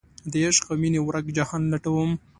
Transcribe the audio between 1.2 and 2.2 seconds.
جهان لټوم